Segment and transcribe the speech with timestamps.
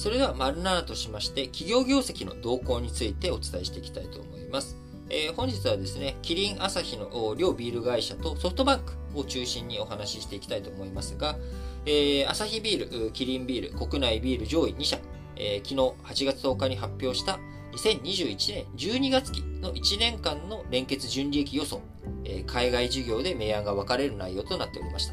[0.00, 4.78] それでは、丸7としまして、企業業績の動向についてお伝えしていきたいと思います。
[5.10, 11.36] えー、本日はですね、キリン朝日の両ビール会社とソフトバンクを中心にお話ししていきたいと思いますが、
[11.84, 14.98] えー、アサヒビール、キリンビール、国内ビール上位2社、
[15.36, 17.38] えー、昨日8月10日に発表した
[17.72, 21.82] 2021年12月期の1年間の連結純利益予想、
[22.24, 25.12] えー、海外事業で明暗が分かれる内容となっておりました。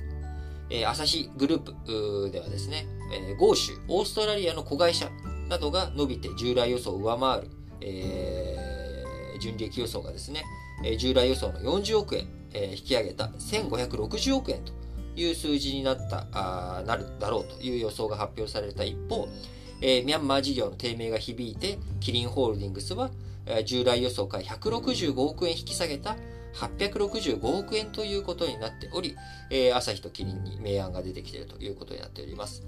[0.70, 5.10] えー、アサヒグループではですね、えー、豪州、オーストラリアの子会社
[5.50, 7.50] などが伸びて従来予想を上回る、
[7.82, 10.44] えー、純利益予想がですね、
[10.84, 14.74] えー、従来予想の40億円、えー、引き上げた1560億円と
[15.16, 19.28] いう数字になったあなるだろうという予想が発表された一方、
[19.82, 23.10] えー、ミャンマー事業の低迷が響いて、キリンホールディングスは、
[23.46, 26.16] えー、従来予想から165億円引き下げた
[26.56, 29.16] 865億円ということになっており、
[29.50, 32.64] えー、朝日とキリンに明暗が出てきているということになっております。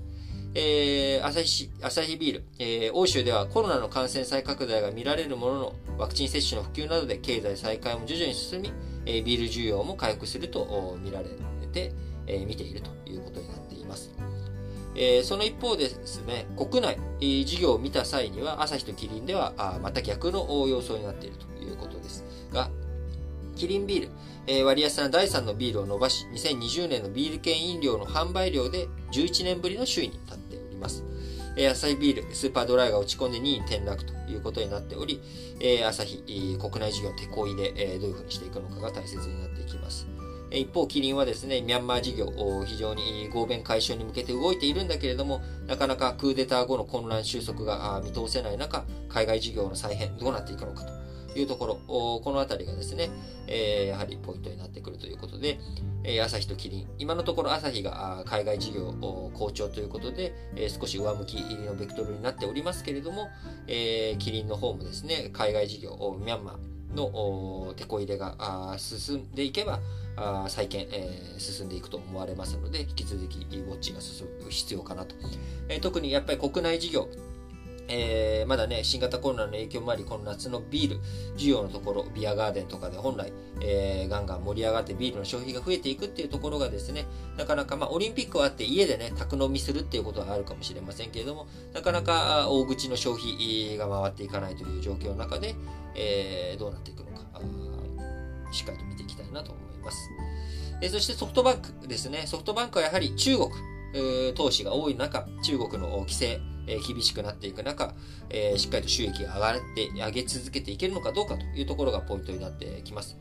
[0.56, 8.74] えー、朝日朝日ビール、えー、欧州ではコロナの感染再拡大が見られるものの、ワクチン接種の普及などで経済再開も徐々に進み、
[9.06, 11.26] えー、ビール需要も回復すると見られ
[11.72, 11.94] て、
[12.26, 14.12] えー、見ているということになっています。
[14.96, 16.98] えー、その一方でですね、国内、
[17.46, 22.70] 事業を見た際には、朝日とキリンではあまた逆の様相になっているということですが、
[23.60, 24.10] キリンビール、
[24.48, 31.04] えー、割安な第3のビールを伸ばし、2020年のビール系飲料の販売量で11年ぶりの首位に立っております。
[31.58, 35.22] えー、アサヒビール、スーパードライが落ち込んで2位に転落ということになっており、
[35.60, 36.24] えー、アサヒ、
[36.58, 40.08] 国内事業の手こいで、えー、どういうふうにしていくのかが大切になっていきます。
[40.52, 42.32] 一方、キリンはですね、ミャンマー事業、
[42.66, 53.10] 非常に合弁解消に向けて動いているんだけれども、なかなかクーデター後の混乱収束が見通せない中、海外事業の再編、どうなっていくのかというところ、このあたりがですね、
[53.48, 55.60] えやはりポイントになってくるということで、
[56.04, 58.94] え朝日とキリン、今のところ朝日が海外事業
[59.34, 63.30] 好調ということで、え少し上向きのベクトルになっておりますけれども、
[63.68, 69.80] えキリンの方もですね、海外事業、ミャンマー、の手こ入れが進んでいけば
[70.50, 75.16] 再建、えー、進んでいくと思われますので引き続きウォッチが進む必要かなと、
[75.70, 77.08] えー、特にやっぱり国内事業
[77.92, 81.00] えー、まだね、新型コロナの影響もあり、この夏のビール
[81.38, 87.06] 需要のところ、ビアガーデンとかで本来、えー、ガンガン盛り上がってビールの消費が増えていくっていうところがですね、
[87.38, 91.46] なかなか、まあ、オリンピックはあって家でね、宅飲みするっていうことはあるかもしれませんけれども、
[91.76, 95.54] なかなか大口の消費が回っていかないという状況の中で、
[95.96, 97.40] えー、どうなっていくのか、
[98.52, 100.10] しっかりと見ていきたいなと思います。
[100.82, 102.24] えー、そしてソフトバンクですね。
[102.26, 103.52] ソフトバンクはやはり中国、
[104.34, 107.94] 投資が多い中、中国の規制、え厳しくなっていく中、
[108.30, 113.18] えしっかりと収益が上がって上げ続けていけるのかどうかというところがポイントになってきます。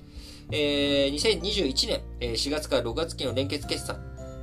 [0.50, 3.96] えー、2021年、え4月から6月期の連結決算、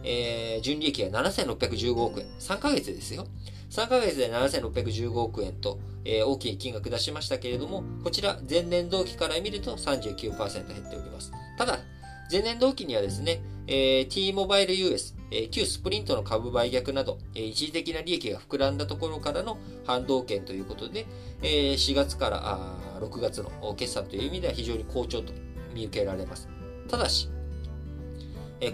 [0.03, 2.27] えー、純利益が7615億円。
[2.39, 3.27] 3ヶ月ですよ。
[3.71, 11.31] 3ヶ月で7615億円と、えー、大きい金額出しましたけれども、こちら前年同期から見ると39%減っております。
[11.57, 11.79] ただ、
[12.31, 15.14] 前年同期にはですね、えー、T モバイル US、
[15.51, 21.05] 旧スプリントの株売却など、一時的な利益が膨らんだところからの反動権ということで、
[21.41, 25.33] 4月から6月の決算という意味では非常に好調と
[25.73, 26.47] 見受けられます。
[26.87, 27.29] ただし、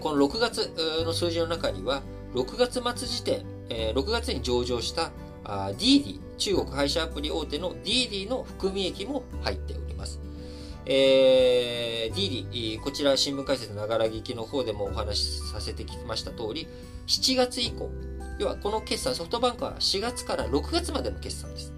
[0.00, 0.70] この6月
[1.04, 2.02] の数字の中には、
[2.34, 3.44] 6月末時点、
[3.94, 5.10] 6月に上場した
[5.44, 9.81] DD、中国配車アプリ大手の DD の含み益も入っております。
[10.84, 16.66] えー、DD、こちら新聞解説ながら聞きの方でもお話しさせてきました通り、
[17.06, 17.90] 7月以降、
[18.38, 21.72] 要はこの決算、ソフトバンクは4月から6月までの決算です。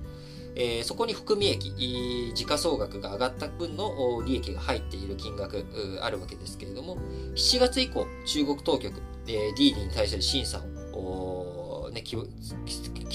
[0.56, 5.66] えー、そこに含み益、時価総額が上がった分の利益が入っている金額
[6.00, 6.96] あるわけですけれども、
[7.34, 10.60] 7月以降、中国当局、えー、DD に対する審査
[10.92, 12.16] を、ね、き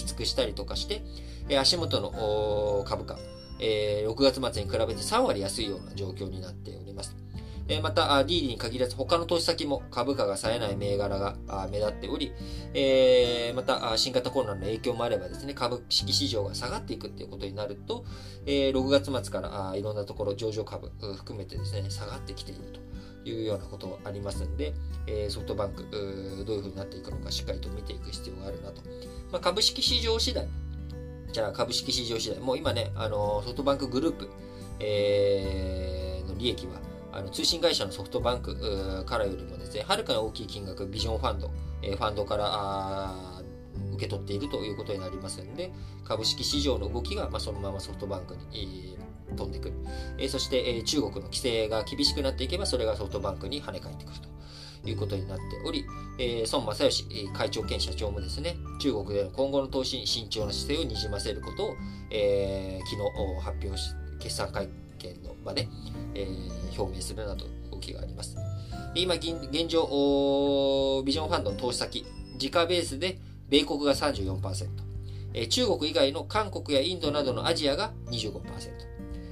[0.03, 1.01] つくしたりとかして、
[1.57, 3.17] 足元の株価、
[3.59, 7.15] えー、6月末に比べて3割安いような状況になっております。
[7.69, 11.35] えまた、DD に限らず他の投資先も株価が冴えない銘柄が
[11.71, 12.33] 目立っており、
[12.73, 18.05] えー、また、新型コロナの影響もあればですね、株式市場が下がっていくっていうことになると、
[18.47, 22.61] えー、6月末からいろんなところ上場株含めてですね、下がってきている
[23.23, 24.73] というようなことありますんで、
[25.05, 25.85] えソフトバンク、
[26.47, 28.81] どういうふうになっていくのかしっかりと見ていく必要があるなと。
[29.31, 30.47] まあ、株式市場次第、
[31.31, 34.29] じゃあ株式市場次第、もう今ね、あのソフトバンクグループ、
[34.79, 36.73] えー、の利益は、
[37.11, 41.51] あの通信会社のソフトバンクからよりもですね、はるかに大きい金額、ビジョンファンド、
[41.83, 43.13] えー、ファンドから
[43.93, 45.71] 受け取っているということになりますので、
[46.03, 48.95] 株式市場の動きが、まあ、そのままソフトバンクに、
[49.29, 49.75] えー、飛んでくる。
[50.17, 54.28] えー、そして、えー、中国の規制が厳しくなっていけば、それがソフトバンクに跳ね返ってくると
[54.85, 55.85] いうことになっており、
[56.17, 61.75] えー、孫正義会長兼社長もですね、中国での今後の投資に慎重な姿勢をにじませることを、
[62.11, 65.67] えー、昨日発表し、決算会見の場で、
[66.13, 68.37] えー、表明するなど動きがあります。
[68.95, 74.67] 今現状、ビジョンファンドの投資先、自家ベースで米国が34%、
[75.33, 78.41] え中国以外の韓国やインドなどのアジアが25%、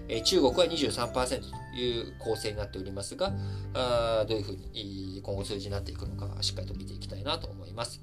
[0.08, 3.34] え中国は23%という構成になっておりますが、
[3.74, 8.02] あどういうふうに今後数字になっていくのか、しっかりと見ていきたいなと思います。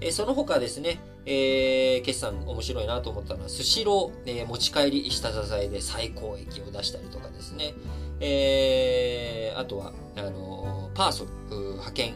[0.00, 7.74] えその他ですね、えー、決算面白いなと思ったのは、スシロー、えー、持ち帰り下支えで最高益を出したりとかですね、
[8.20, 12.14] えー、あとは、あのパーソル、派遣、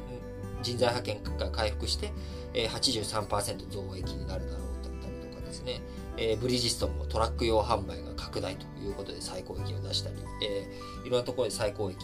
[0.62, 2.12] 人材派遣が回復して、
[2.54, 5.80] えー、83%増益になるだろうだったりとかですね、
[6.16, 11.98] え、ブリヂストンもトラック用販売が拡大ということで最高益を出したり、えー、いろんなところで最高益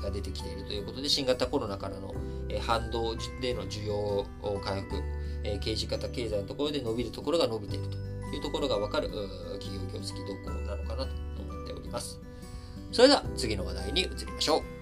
[0.00, 2.14] が出てきているということで、新型コロナからの、
[2.48, 4.24] え、反動での需要
[4.64, 5.02] 回復、
[5.42, 7.96] えー、刑事型経済のところで伸びるところが伸びていると
[8.36, 9.08] いうところが分かる
[9.58, 12.20] 企業業績動向なのかなと思っております。
[12.92, 14.73] それでは次の話題に移りましょう。